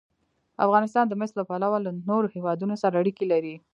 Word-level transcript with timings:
افغانستان 0.65 1.05
د 1.07 1.13
مس 1.19 1.31
له 1.39 1.43
پلوه 1.49 1.77
له 1.85 1.91
نورو 2.09 2.27
هېوادونو 2.35 2.75
سره 2.83 2.95
اړیکې 3.01 3.25
لري. 3.33 3.55